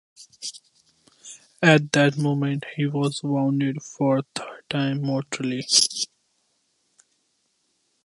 At 1.61 1.91
that 1.91 2.17
moment 2.17 2.63
he 2.75 2.87
was 2.87 3.21
wounded 3.21 3.83
for 3.83 4.17
a 4.17 4.21
third 4.35 4.63
time- 4.67 4.99
mortally. 5.03 5.63